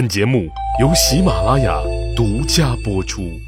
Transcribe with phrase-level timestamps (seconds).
[0.00, 0.48] 本节目
[0.80, 1.78] 由喜马拉雅
[2.16, 3.38] 独家播出。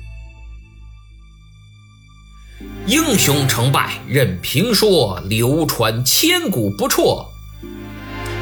[2.85, 7.27] 英雄成败任评说，流传千古不辍。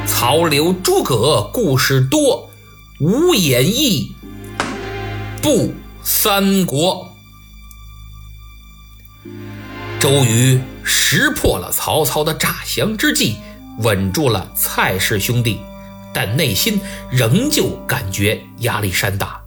[0.08, 2.50] 曹刘诸葛故事多，
[2.98, 4.12] 无演义
[5.40, 5.72] 不
[6.02, 7.14] 三国。
[10.00, 13.36] 周瑜识破了曹操的诈降之计，
[13.78, 15.60] 稳住了蔡氏兄弟。
[16.12, 19.40] 但内心仍旧感觉压力山大，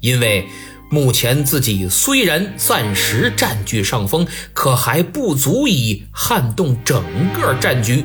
[0.00, 0.46] 因为
[0.90, 8.04] 目前自己虽然暂时占据上风，可还不足以撼动整个战局。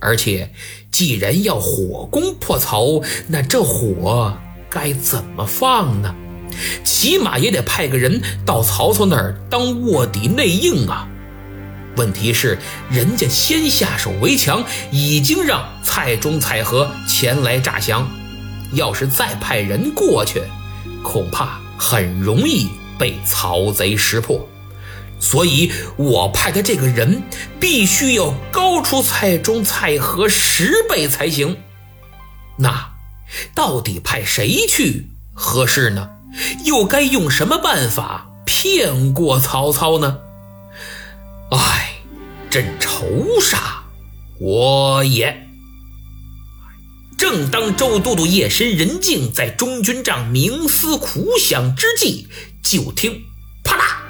[0.00, 0.52] 而且，
[0.92, 4.36] 既然要火攻破曹，那这火
[4.70, 6.14] 该怎么放呢？
[6.82, 11.08] 起码也得派个人到曹操那儿当卧底内应啊。
[11.98, 12.56] 问题是，
[12.88, 18.08] 人家先下手为强，已经让蔡中、蔡和前来诈降。
[18.72, 20.42] 要是再派人过去，
[21.02, 24.48] 恐怕很容易被曹贼识破。
[25.18, 27.22] 所以我派的这个人，
[27.58, 31.56] 必须要高出蔡中、蔡和十倍才行。
[32.56, 32.90] 那，
[33.54, 36.10] 到底派谁去合适呢？
[36.64, 40.18] 又该用什么办法骗过曹操呢？
[41.50, 41.87] 唉。
[42.50, 43.82] 朕仇杀
[44.38, 45.46] 我也。
[47.16, 52.26] 正当周都督夜深人静，在中军帐冥思苦想之际，
[52.62, 53.24] 就听
[53.64, 54.02] 啪啦，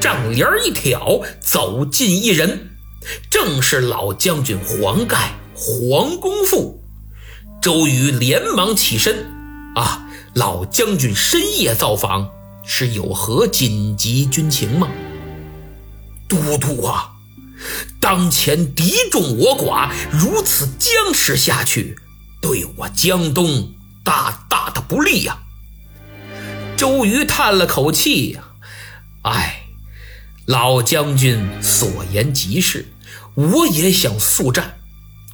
[0.00, 2.70] 帐帘一挑，走进一人，
[3.30, 6.82] 正是老将军黄盖黄公父。
[7.62, 9.24] 周瑜连忙起身
[9.76, 12.28] ：“啊，老将军深夜造访，
[12.64, 14.88] 是有何紧急军情吗？”
[16.28, 17.12] 都督啊！
[18.00, 21.98] 当前敌众我寡，如此僵持下去，
[22.40, 25.38] 对我江东大大的不利呀！
[26.76, 28.44] 周瑜叹了口气呀，
[29.22, 29.62] 唉，
[30.46, 32.86] 老将军所言极是，
[33.34, 34.78] 我也想速战，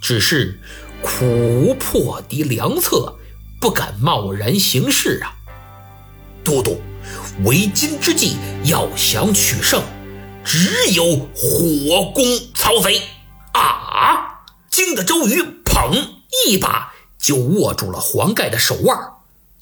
[0.01, 0.61] 只是
[1.03, 3.17] 苦无破敌良策，
[3.61, 5.37] 不敢贸然行事啊。
[6.43, 6.81] 都督，
[7.45, 9.83] 为今之计，要想取胜。
[10.45, 12.25] 只有火攻
[12.55, 13.03] 曹贼
[13.53, 14.45] 啊！
[14.71, 16.09] 惊得周瑜砰
[16.47, 18.99] 一把就握住了黄盖的手腕。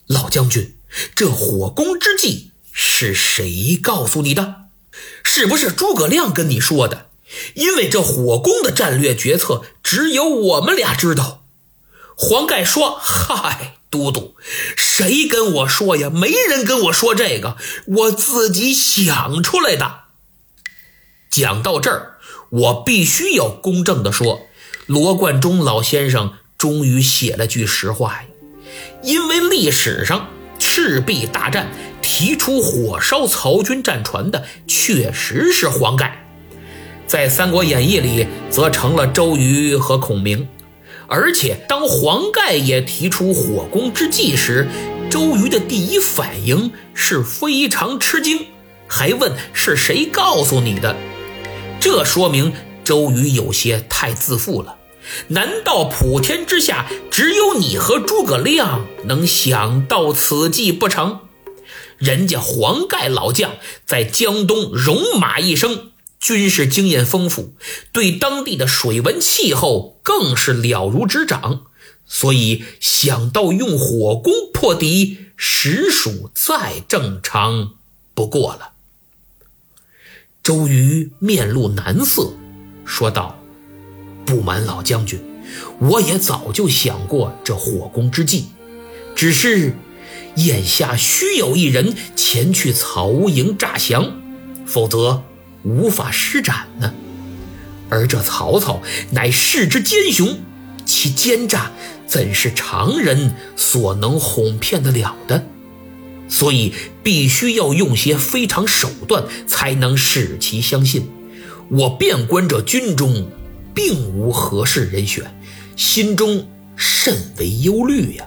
[0.07, 0.77] 老将军，
[1.15, 4.57] 这火攻之计是谁告诉你的？
[5.23, 7.07] 是不是诸葛亮跟你说的？
[7.55, 11.45] 因为这火攻的战略决策只有我们俩知道。
[12.17, 14.35] 黄盖说：“嗨，都督，
[14.77, 16.11] 谁跟我说呀？
[16.11, 17.57] 没人跟我说这个，
[17.87, 20.02] 我自己想出来的。”
[21.33, 22.19] 讲到这儿，
[22.51, 24.43] 我必须要公正地说，
[24.85, 28.25] 罗贯中老先生终于写了句实话呀。
[29.03, 30.29] 因为历史上
[30.59, 31.69] 赤壁大战
[32.03, 36.23] 提出火烧曹军战船的确实是黄盖，
[37.07, 40.47] 在《三国演义》里则成了周瑜和孔明。
[41.07, 44.69] 而且当黄盖也提出火攻之计时，
[45.11, 48.45] 周瑜的第一反应是非常吃惊，
[48.87, 50.95] 还问是谁告诉你的。
[51.83, 52.53] 这说明
[52.85, 54.77] 周瑜有些太自负了。
[55.27, 61.19] 难道普天之下只有你和诸葛亮能想到此计不成？
[61.99, 67.55] 人家黄盖老将在江东戎马一生，军事经验丰富，
[67.91, 71.63] 对当地的水文气候更是了如指掌，
[72.07, 77.73] 所以想到用火攻破敌，实属再正常
[78.15, 78.72] 不过了。
[80.43, 82.33] 周瑜面露难色，
[82.85, 83.39] 说道
[84.27, 85.21] ：“不瞒老将军，
[85.79, 88.47] 我也早就想过这火攻之计，
[89.15, 89.77] 只是
[90.35, 94.21] 眼下需有一人前去曹营诈降，
[94.67, 95.23] 否则
[95.63, 96.93] 无法施展呢。
[97.89, 98.83] 而这曹操
[99.13, 100.41] 乃世之奸雄，
[100.85, 101.71] 其奸诈
[102.09, 105.47] 怎是常人所能哄骗得了的？”
[106.33, 111.11] 所以必须要用些非常手段，才能使其相信。
[111.69, 113.29] 我遍观这军中，
[113.75, 115.23] 并无合适人选，
[115.77, 118.25] 心中甚为忧虑呀。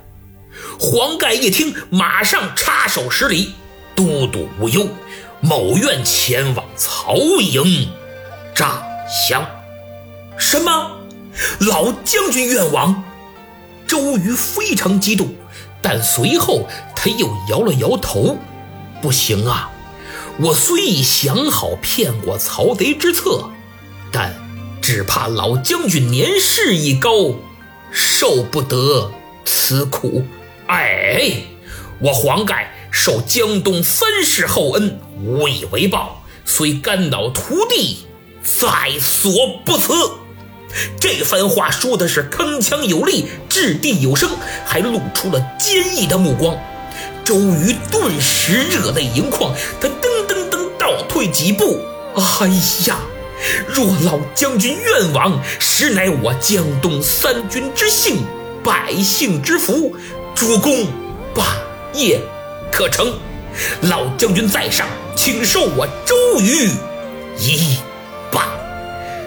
[0.80, 3.54] 黄盖一听，马上插手施礼
[3.98, 4.88] ：“都督无忧，
[5.42, 7.90] 某愿前往曹营
[8.54, 8.84] 诈
[9.28, 9.44] 降。”
[10.38, 10.92] 什么？
[11.62, 13.04] 老将军愿往？
[13.88, 15.34] 周瑜非常激动。
[15.82, 16.68] 但随后
[17.06, 18.36] 他又摇了摇头，
[19.00, 19.70] 不行啊！
[20.40, 23.52] 我虽已想好骗过曹贼之策，
[24.12, 24.34] 但
[24.82, 27.36] 只怕老将军年事已高，
[27.92, 29.12] 受不得
[29.46, 30.26] 此苦。
[30.66, 31.44] 哎，
[32.00, 38.00] 我黄盖受江东三世厚恩，无以为报，虽肝脑涂地，
[38.42, 39.32] 在所
[39.64, 39.94] 不辞。
[41.00, 44.32] 这番话说的是铿锵有力，掷地有声，
[44.66, 46.58] 还露出了坚毅的目光。
[47.26, 49.52] 周瑜顿时热泪盈眶，
[49.82, 51.82] 他噔噔噔倒退几步。
[52.16, 52.48] 哎
[52.86, 53.00] 呀，
[53.68, 58.18] 若老将军愿往，实乃我江东三军之幸，
[58.64, 59.96] 百姓之福，
[60.36, 60.86] 主公
[61.34, 61.58] 霸
[61.94, 62.22] 业
[62.72, 63.12] 可成。
[63.82, 66.70] 老将军在上，请受我周瑜
[67.40, 67.76] 一
[68.32, 68.42] 拜。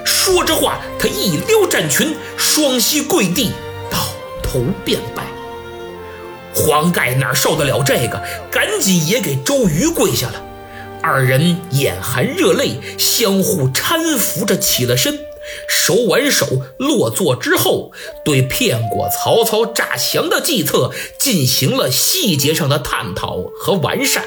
[0.04, 3.50] 说着话，他一撩战裙，双膝跪地，
[3.90, 3.98] 倒
[4.40, 5.24] 头便拜。
[6.58, 8.20] 黄盖哪受得了这个，
[8.50, 10.42] 赶紧也给周瑜跪下了。
[11.00, 15.20] 二人眼含热泪，相互搀扶着起了身，
[15.68, 16.46] 手挽手
[16.78, 17.92] 落座之后，
[18.24, 24.24] 对骗过曹操诈降的计策进行了细节上的探讨和完善。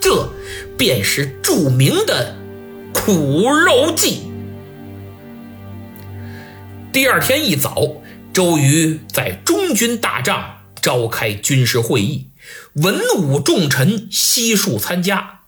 [0.00, 0.28] 这
[0.76, 2.34] 便是著名的
[2.92, 4.22] 苦肉计。
[6.92, 7.76] 第二天一早，
[8.32, 10.53] 周瑜在中军大帐。
[10.84, 12.28] 召开军事会议，
[12.74, 15.40] 文武重臣悉数参加。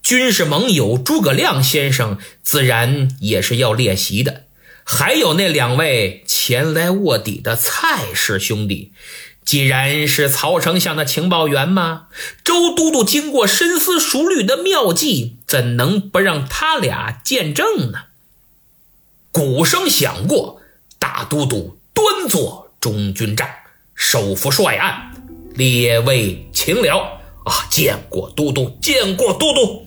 [0.00, 4.44] 军事盟友诸葛亮先生自然也是要列席的，
[4.84, 8.92] 还有那两位前来卧底的蔡氏兄弟。
[9.44, 12.06] 既然是曹丞相的情报员嘛，
[12.44, 18.04] 周都督经过深思熟虑的妙计，怎能不让他俩见证呢？
[19.32, 20.62] 鼓声响过，
[21.00, 23.48] 大都督端坐中军帐。
[23.96, 25.10] 手扶帅案，
[25.54, 27.66] 列位请了啊！
[27.70, 29.86] 见过都督，见过都督。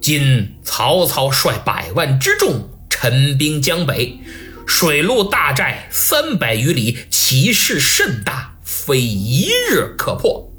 [0.00, 4.18] 今曹操率百万之众陈兵江北，
[4.66, 10.50] 水陆大寨三百余里，其势甚大，非一日可破。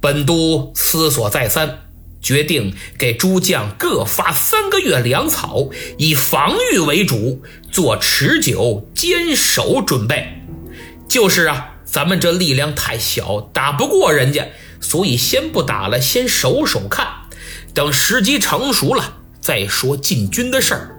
[0.00, 1.80] 本都思索再三，
[2.22, 5.68] 决定给诸将各发三个月粮草，
[5.98, 10.45] 以防御为主，做持久坚守准备。
[11.08, 14.48] 就是啊，咱们这力量太小，打不过人家，
[14.80, 17.06] 所以先不打了，先守守看，
[17.72, 20.96] 等时机成熟了再说进军的事儿。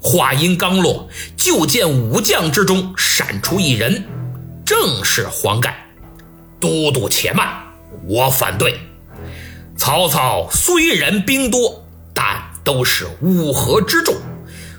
[0.00, 4.06] 话音刚落，就见武将之中闪出一人，
[4.64, 5.86] 正是黄盖。
[6.60, 7.48] 都督且慢，
[8.06, 8.78] 我反对。
[9.76, 14.14] 曹操虽然兵多，但都是乌合之众；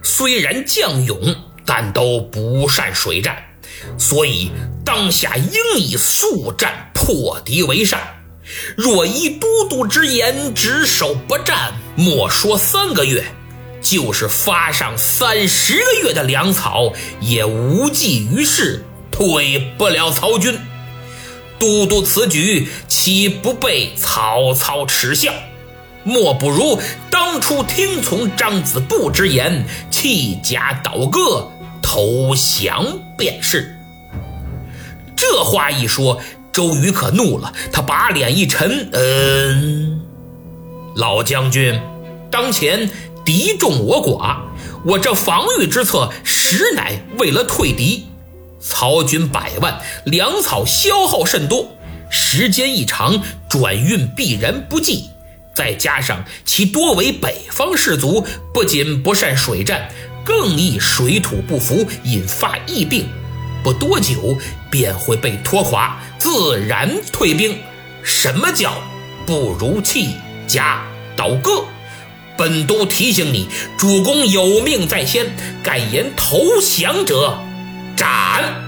[0.03, 1.35] 虽然将勇，
[1.65, 3.37] 但都不善水战。
[3.97, 4.51] 所以
[4.85, 7.99] 当下应以速战破敌为上。
[8.75, 13.23] 若依都督之言，只守不战，莫说三个月，
[13.81, 16.91] 就是发上三十个月的粮草，
[17.21, 20.57] 也无济于事，退不了曹军。
[21.59, 25.33] 都督此举，岂不被曹操耻笑？
[26.03, 26.79] 莫不如
[27.11, 31.51] 当初听从张子布之言，弃甲倒戈。
[31.81, 32.85] 投降
[33.19, 33.75] 便是。
[35.15, 36.19] 这话一说，
[36.51, 40.01] 周瑜可怒了，他把脸一沉，嗯，
[40.95, 41.79] 老将军，
[42.31, 42.89] 当前
[43.25, 44.37] 敌众我寡，
[44.85, 48.07] 我这防御之策实乃为了退敌。
[48.61, 51.67] 曹军百万，粮草消耗甚多，
[52.09, 55.09] 时间一长，转运必然不济。
[55.53, 59.89] 再加上其多为北方士卒，不仅不善水战。
[60.29, 63.09] 更易水土不服，引发疫病，
[63.63, 64.37] 不多久
[64.69, 67.57] 便会被拖垮，自然退兵。
[68.03, 68.75] 什么叫
[69.25, 70.09] 不如弃
[70.45, 70.85] 甲
[71.17, 71.65] 倒戈？
[72.37, 77.39] 本都提醒你，主公有命在先，敢言投降者
[77.97, 78.61] 斩。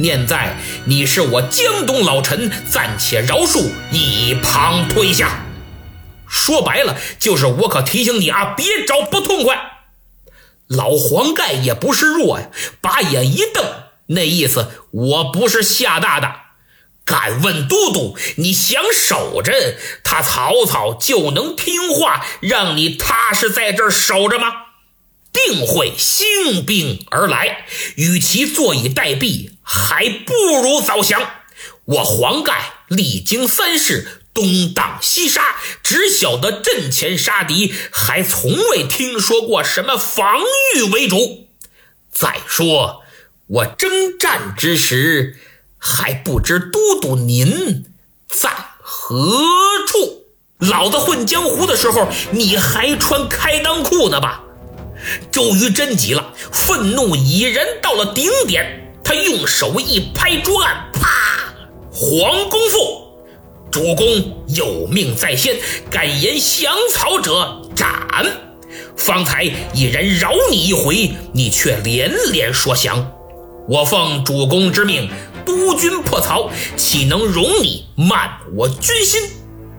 [0.00, 5.46] 念在你是我江东老臣，暂且饶恕，一旁推下。
[6.26, 9.71] 说白了，就是我可提醒你啊，别找不痛快。
[10.72, 12.50] 老黄盖也不是弱呀，
[12.80, 13.64] 把眼一瞪，
[14.06, 16.32] 那意思我不是吓大的。
[17.04, 24.52] 敢问都督，你想守着他曹操就能听话，让你踏实在这儿守着吗？
[25.32, 31.28] 定会兴兵而来，与其坐以待毙，还不如早降。
[31.84, 34.21] 我黄盖历经三世。
[34.34, 40.40] 东挡西杀，只晓得阵前杀敌，还从未听说过什么防
[40.74, 41.48] 御为主。
[42.10, 43.02] 再说
[43.46, 45.38] 我征战之时，
[45.78, 47.84] 还不知都督您
[48.28, 49.44] 在何
[49.86, 50.24] 处。
[50.58, 54.44] 老子混江湖的时候，你还穿开裆裤呢吧？
[55.32, 61.52] 周瑜真急了，愤怒已然到了顶点，他用手一拍桌案，啪！
[61.90, 63.01] 黄公父，
[63.72, 64.06] 主公
[64.48, 65.56] 有命在先，
[65.90, 67.90] 敢言降曹者斩。
[68.94, 73.10] 方才一人饶你一回，你却连连说降。
[73.66, 75.08] 我奉主公之命，
[75.46, 79.20] 督军破曹，岂能容你慢我军心？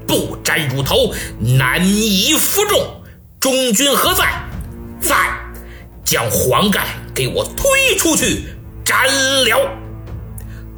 [0.08, 3.00] 不斩乳头，难以服众。
[3.40, 4.44] 中军何在？
[5.00, 5.16] 在，
[6.04, 8.46] 将黄盖给我推出去
[8.84, 9.06] 斩
[9.46, 9.83] 了。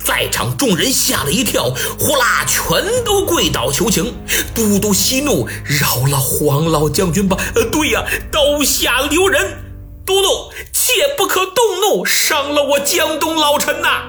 [0.05, 4.13] 在场众人吓了一跳，呼啦，全都跪倒求情。
[4.53, 7.35] 都督息怒，饶了黄老将军吧。
[7.55, 9.63] 呃，对呀，刀下留人。
[10.05, 14.03] 都督，切不可动怒，伤了我江东老臣呐。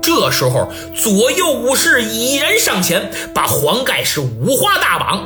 [0.00, 5.24] 这时候，左右武士已然上前，把黄盖是五花大绑。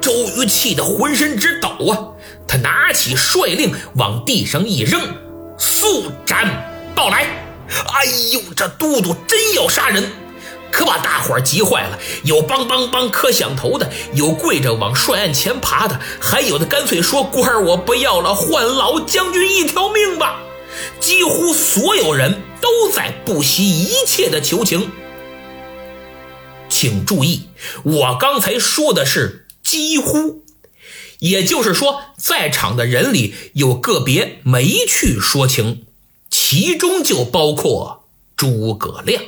[0.00, 1.98] 周瑜气得浑身直抖啊！
[2.46, 5.00] 他拿起帅令往地上一扔，
[5.58, 7.47] 速斩报来。
[7.68, 10.10] 哎呦，这都督真要杀人，
[10.70, 11.98] 可把大伙儿急坏了。
[12.24, 20.40] 有梆梆梆磕响头的，有跪着往帅案前爬的，还有的干脆说：“官儿我不要了，换老将军一条命吧。”
[21.00, 24.90] 几乎所有人都在不惜一切的求情。
[26.68, 27.48] 请注意，
[27.82, 30.44] 我刚才说的是几乎，
[31.18, 35.86] 也就是说，在场的人里有个别没去说情。
[36.50, 39.22] 其中就包括诸葛亮。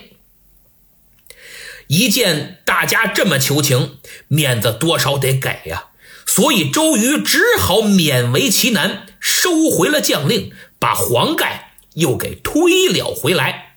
[1.86, 5.88] 一见大家这么求情，面子多少得给呀，
[6.24, 13.74] 所以周瑜只好勉为其难，收回了将令，把黄盖又给推了回来。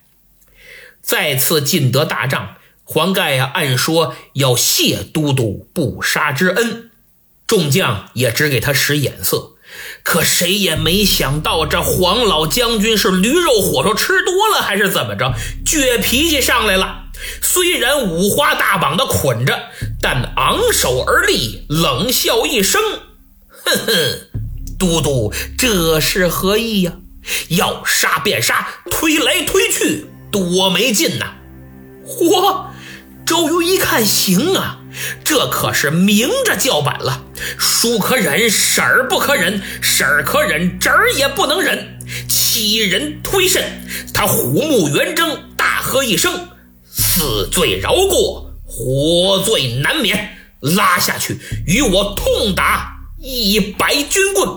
[1.01, 6.91] 再次进得大帐，黄盖呀，按说要谢都督不杀之恩，
[7.45, 9.52] 众将也只给他使眼色。
[10.03, 15.33] 可谁也没想到，这黄老将军是驴肉火烧吃多了，还是怎么着？
[15.65, 17.05] 倔脾气上来了。
[17.41, 19.57] 虽然五花大绑的捆着，
[20.01, 22.81] 但昂首而立，冷笑一声
[23.47, 24.19] ：“哼哼，
[24.77, 26.93] 都督这是何意呀？
[27.47, 31.33] 要杀便杀，推来推去多没劲呐！”
[32.05, 32.65] 嚯！
[33.25, 34.79] 周瑜一看，行啊。
[35.23, 37.23] 这可是明着叫板了，
[37.57, 43.63] 叔可忍，婶儿不可忍，婶儿可忍，侄儿也不能忍，欺人推甚。
[44.13, 46.49] 他虎目圆睁，大喝一声
[46.85, 50.37] ：“死罪饶过，活罪难免！
[50.59, 54.49] 拉下去，与我痛打一百军棍。”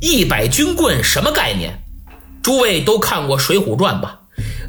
[0.00, 1.82] 一百军棍什么概念？
[2.42, 4.20] 诸位都看过《水浒传》吧？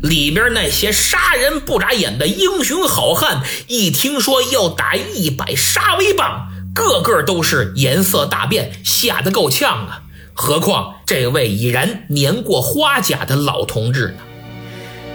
[0.02, 10.02] 里边那些杀人不眨眼的英雄好汉，一听说要打一百杀威棒，个个都是颜色大变，吓得够呛啊！
[10.34, 14.18] 何况这位已然年过花甲的老同志呢？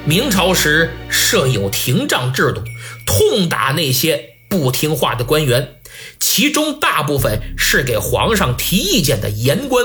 [0.07, 2.63] 明朝时设有廷杖制度，
[3.07, 5.75] 痛打那些不听话的官员，
[6.19, 9.85] 其中大部分是给皇上提意见的言官。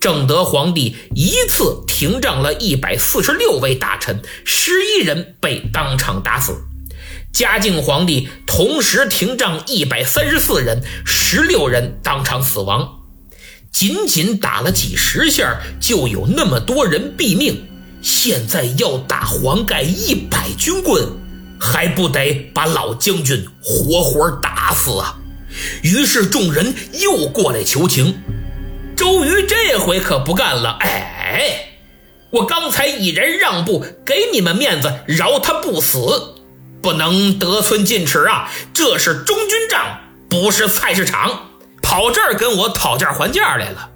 [0.00, 6.54] 正德皇帝一次廷杖了一百四十六位大臣，十一人被当场打死；
[7.34, 12.88] 嘉靖皇帝同时廷杖一百三十四人，十六人当场死亡。
[13.70, 17.68] 仅仅打了几十下，就有那么多人毙命。
[18.00, 21.06] 现在要打黄盖一百军棍，
[21.60, 25.18] 还不得把老将军活活打死啊？
[25.82, 28.18] 于是众人又过来求情。
[29.00, 31.70] 周瑜这回可不干了，哎，
[32.28, 36.34] 我刚才已然让步，给你们面子，饶他不死，
[36.82, 38.50] 不能得寸进尺啊！
[38.74, 41.48] 这是中军帐，不是菜市场，
[41.80, 43.88] 跑这儿跟我讨价还价来了。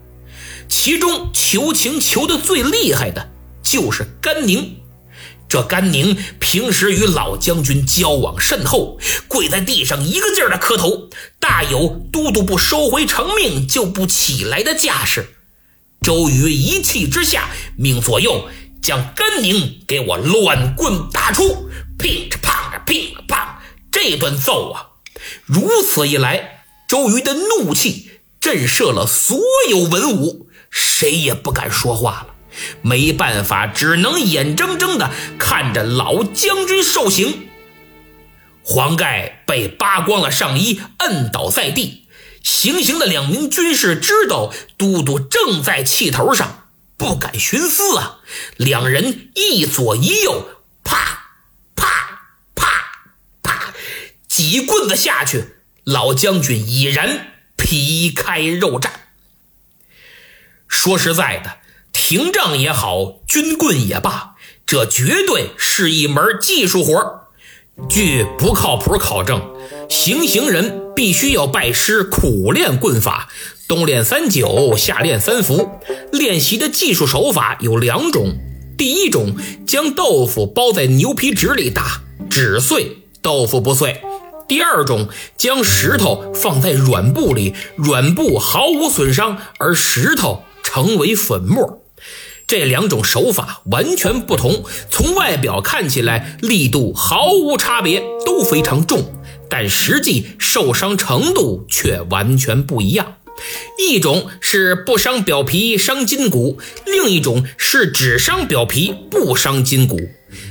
[0.71, 3.29] 其中求情求的最厉害的
[3.63, 4.81] 就是甘宁。
[5.55, 11.09] 这甘宁平时与老将军交往甚厚，跪在地上一个劲儿的磕头，
[11.39, 15.29] 大有都督不收回成命就不起来的架势。
[16.03, 18.49] 周瑜一气之下，命左右
[18.83, 21.69] 将甘宁给我乱棍打出，
[22.01, 23.47] 乒着乓着乒了乓，
[23.93, 24.89] 这顿揍啊！
[25.45, 29.39] 如此一来，周瑜的怒气震慑了所
[29.71, 32.34] 有文武，谁也不敢说话了。
[32.83, 37.49] 没办法，只能眼睁睁地看着老将军受刑。
[38.63, 42.09] 黄盖被扒光了上衣，摁倒在地。
[42.43, 48.21] 行刑的两名军士知道都督正在气头上，不敢徇私啊。
[48.57, 51.31] 两人一左一右，啪
[51.75, 53.03] 啪啪
[53.43, 53.75] 啪，
[54.29, 58.91] 几棍子下去，老将军已然皮开肉绽。
[60.69, 61.64] 说实在的。
[62.07, 64.35] 屏障也好，军棍也罢，
[64.67, 67.31] 这绝对是一门技术活
[67.89, 69.41] 据不靠谱考证，
[69.89, 73.31] 行刑人必须要拜师苦练棍法，
[73.67, 75.81] 冬练三九，夏练三伏。
[76.13, 78.37] 练习的技术手法有两种：
[78.77, 79.35] 第一种，
[79.67, 84.03] 将豆腐包在牛皮纸里打，纸碎，豆腐不碎；
[84.47, 85.09] 第二种，
[85.39, 91.81] 将石头放在软布里，软布毫无损伤，而石头成为粉末。
[92.47, 99.13] 这两种手法完全不同，从外表看起来力度毫无差别，都非常重，
[99.49, 103.15] 但实际受伤程度却完全不一样。
[103.79, 109.99] 一种是不伤表皮伤筋骨，另一种是只伤表皮不伤筋骨。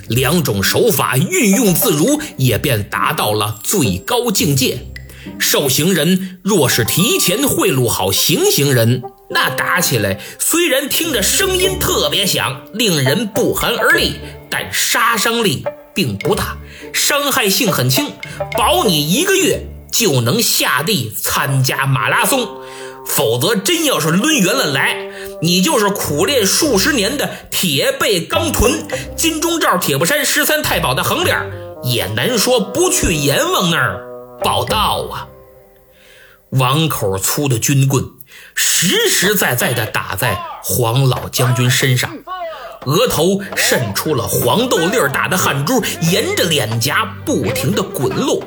[0.10, 4.88] 两种手法运用自如，也便达到了最高境界。
[5.40, 9.02] 受刑人若是提前贿赂好行刑人。
[9.30, 15.66] 那打起来虽然听着声音特别响，令人不寒而栗，但杀伤力
[15.96, 16.58] 并不大，
[16.94, 18.12] 伤害性很轻，
[18.58, 22.48] 保你一个月就能下地参加马拉松。
[23.06, 24.96] 否则真要是抡圆了来，
[25.42, 28.88] 你就是苦练数十年的铁背钢臀、
[29.18, 31.38] 金钟罩铁布衫十三太保的横脸，
[31.84, 34.02] 也难说不去阎王那儿
[34.42, 35.28] 报道啊。
[36.52, 38.06] 王口粗的军棍。
[38.56, 42.12] 实实在在地打在黄老将军身上，
[42.86, 48.44] 额头渗出了黄豆粒儿大的汗珠，沿着脸颊不停地滚落。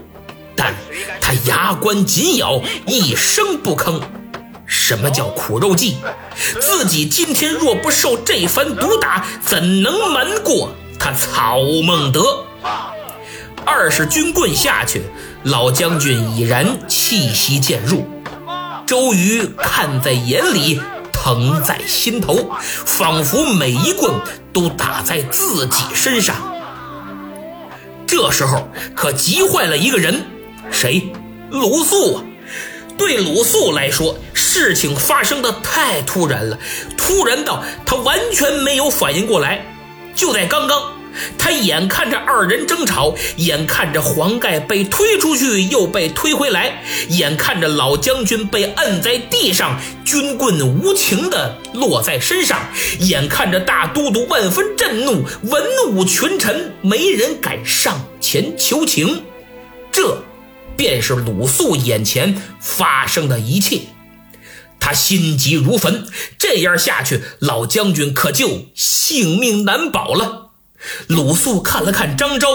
[0.54, 0.74] 但
[1.20, 4.00] 他牙关紧咬，一声不吭。
[4.66, 5.96] 什么叫苦肉计？
[6.60, 12.44] 自己今天若不受这番毒打，怎能瞒过他曹孟德？
[13.64, 15.02] 二十军棍下去，
[15.44, 18.06] 老将军已然气息渐入。
[18.86, 20.80] 周瑜看在眼里，
[21.12, 24.14] 疼在心头，仿佛每一棍
[24.52, 26.36] 都打在自己身上。
[28.06, 30.24] 这时候可急坏了一个人，
[30.70, 31.12] 谁？
[31.50, 32.22] 鲁肃啊！
[32.96, 36.56] 对鲁肃来说，事情发生的太突然了，
[36.96, 39.66] 突然到他完全没有反应过来。
[40.14, 40.95] 就在刚刚。
[41.38, 52.60] 他眼看着二人争吵，眼看着黄盖被推出去又被推回来，眼看着老将军被摁在地上，军棍无情地落在身上，
[53.00, 59.22] 眼看着大都督万分震怒，文武群臣没人敢上前求情，
[59.90, 60.22] 这
[60.76, 63.80] 便是鲁肃眼前发生的一切。
[64.78, 66.06] 他心急如焚，
[66.38, 70.45] 这样下去，老将军可就性命难保了。
[71.08, 72.48] 鲁肃看了看张昭，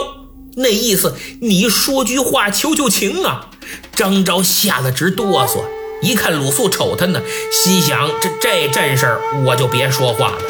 [0.58, 3.50] 那意思，你说句话求求情啊！
[3.96, 5.64] 张昭吓得直哆嗦，
[6.02, 10.42] 一看鲁肃瞅他呢，心想：这这阵势我就别说话了。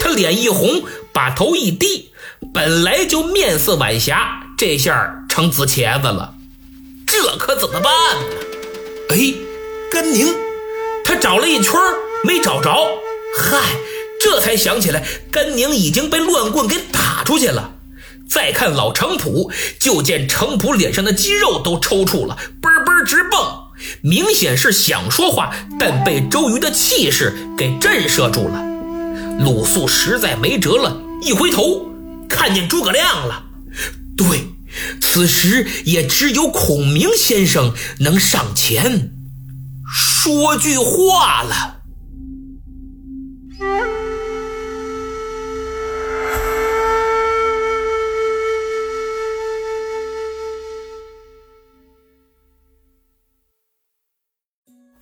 [0.00, 2.10] 他脸一红，把头一低，
[2.52, 6.34] 本来就面色晚霞，这下成紫茄子了。
[7.06, 8.26] 这可怎么办呢？
[9.10, 9.34] 哎，
[9.90, 10.34] 甘宁，
[11.04, 11.74] 他找了一圈
[12.24, 12.70] 没找着，
[13.36, 13.58] 嗨。
[14.22, 17.72] 这才想起来，甘宁已经被乱棍给打出去了。
[18.28, 23.40] 再看老程普，就见程普脸上的肌肉都抽搐了，嘣嘣直蹦，
[24.02, 28.64] 明显是想说话，但被周瑜的气势给震慑住了。
[29.38, 31.86] 鲁肃实在没辙了，一回头
[32.28, 33.44] 看见诸葛亮了。
[34.16, 34.48] 对，
[35.00, 39.12] 此时也只有孔明先生能上前
[39.86, 41.76] 说句话了。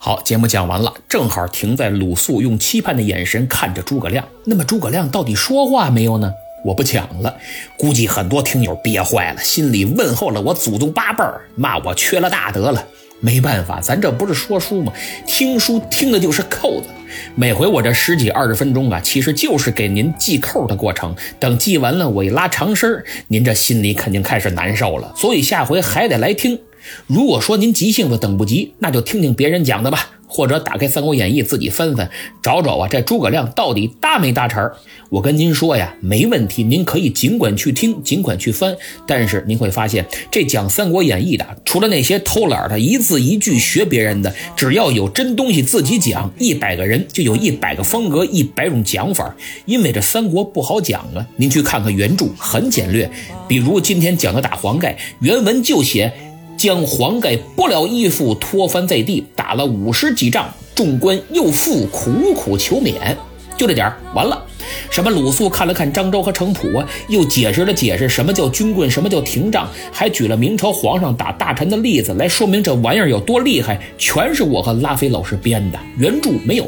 [0.04, 4.22] 好，节目讲完了，正好停在鲁肃用期盼的眼神看着诸葛亮。
[4.44, 6.30] 那么诸葛亮到底说话没有呢？
[6.62, 7.34] 我不讲了，
[7.78, 12.86] 估计很多听友憋坏了，心里问候了我祖宗八辈儿，骂我缺了大德了。
[13.20, 14.92] 没办法，咱这不是说书吗？
[15.26, 16.88] 听书听的就是扣子。
[17.34, 21.16] 每回我这十几二十分钟啊，其实就是给您系扣的过程。
[21.40, 25.14] 等系完了，我一拉长身您这心里肯定开始难受了。
[25.16, 26.60] 所以下回还得来听。
[27.06, 32.10] 如果说您急性子等不及，那就听听别人讲的吧，或者打开《三国演义》自己翻翻，
[32.42, 34.76] 找找啊，这诸葛亮到底搭没搭茬儿？
[35.10, 38.76] 我跟您说呀，没问题，您可以尽管去听，尽管去翻。
[39.06, 49.32] 但是您会发现，这讲《三国演义》的，除了那些偷懒的一字一句学别人的，只要有真东西自己讲，一百个人就有一百个风格，一百种讲法。
[49.66, 53.08] 因为这三国不好讲啊，您去看看原著，很简略。
[53.46, 56.12] 比如今天讲的打黄盖，原文就写。
[56.56, 63.16] 将黄盖不了衣服拖翻在地，打了五十几仗，众官又复苦苦求免。
[63.56, 64.42] 就这点儿，完了。
[64.90, 76.66] 什么鲁肃看了看张昭和程普啊，又解释了解释什么叫军棍，什么叫廷杖，还举了明朝皇上打大臣的例子来说明这玩意儿有多厉害，全是我和拉菲老师编的，原著没有。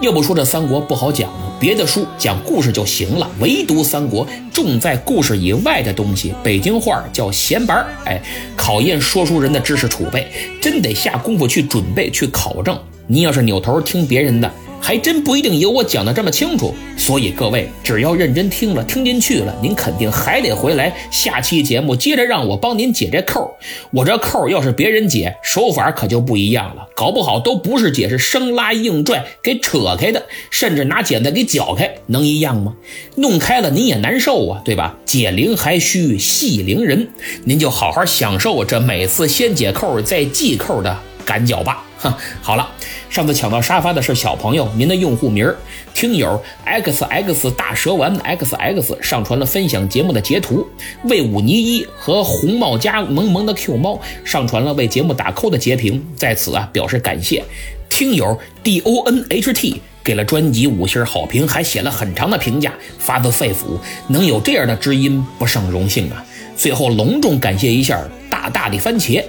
[0.00, 6.34] 要不说这三国不好讲，别的书讲故事就行了，唯独三国重在故事以外的东西。
[6.42, 8.20] 北京话叫闲白哎，
[8.56, 10.26] 考验说书人的知识储备，
[10.60, 12.78] 真得下功夫去准备去考证。
[13.06, 14.50] 您要是扭头听别人的。
[14.84, 23.56] 还真不一定有我讲的这么清楚，所以各位只要认真听了，听进去了，您肯定还得回来下期节目接着让我帮您解这扣。
[23.90, 32.74] 我这扣要是别人解，手法可就不一样了，搞不好都不是解，是生拉硬拽给扯开的，甚至拿剪子给绞开，能一样吗？
[33.16, 34.98] 弄开了您也难受啊，对吧？
[35.06, 37.08] 解铃还需系铃人，
[37.44, 40.94] 您就好好享受这每次先解扣再系扣的
[41.24, 41.82] 赶脚吧。
[42.04, 42.70] 哼， 好了。
[43.10, 45.56] 上次抢到沙发的是小朋友，您的用户名儿
[45.94, 50.66] 听友 x x 大蛇丸 x x 上传了分享节目的截图，
[51.04, 57.44] 魏武尼一和红帽加萌萌的 Q 猫上传了为节目打 call 的截屏，在此啊表示感谢。
[57.88, 66.24] 听友 d o n h t 给了专辑五星好评，还写了很长的评价，发自肺腑，能有这样的知音不胜荣幸啊！
[66.56, 69.22] 最后隆重感谢一下大大的番茄。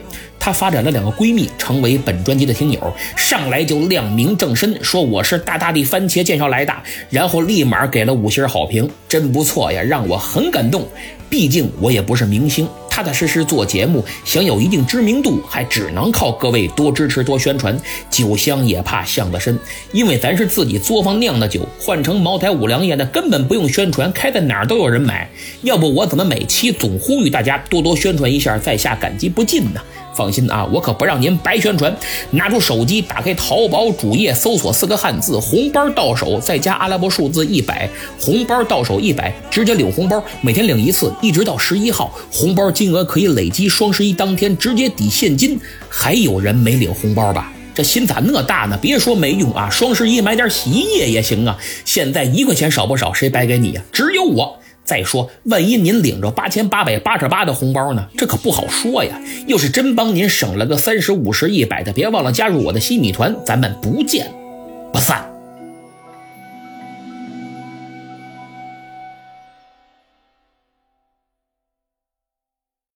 [0.45, 6.71] 她发展了两个闺蜜，成为本专辑的听友，上来就亮明正身，说我是大大的番茄介绍来的，
[7.09, 10.87] 然后立马给了五星好评，真不错呀，让我很感动。
[11.31, 17.75] 毕竟我也不是明星，踏踏实实做节目，想有一定知名度，还只能靠各位多支持、多宣传。
[18.11, 19.57] 酒香也怕巷子深，
[19.93, 25.27] 因为咱是自己作坊酿的酒，换成茅台、五粮液，那根本不用宣传，开在哪儿都有人买。
[25.63, 29.81] 要不我怎么每期总呼吁大家多多宣传一下，在下感激不尽呢？
[30.15, 31.95] 放心啊，我可不让您白宣传。
[32.31, 45.59] 拿出手机，打开淘宝主页，搜索四个汉字“红包到手”，再加阿拉伯数字一百，红包到手一百，直接领红包，每天领一次，一直到十一号，红包金额可以累积双十一当天直接抵现金。
[45.89, 47.51] 还有人没领红包吧？
[47.73, 48.77] 这心咋那大呢？
[48.81, 51.57] 别说没用啊，双十一买点洗衣液也行啊。
[51.83, 53.13] 现在一块钱少不少？
[53.13, 53.81] 谁白给你呀？
[53.91, 54.59] 只有我。
[54.85, 58.07] 再说，万一您领着八千八百八十八的红包呢？
[58.15, 59.19] 这可不好说呀。
[59.47, 64.44] 要是真帮您省了个三十五十一百的，别忘了加入我的西米团，咱们不见。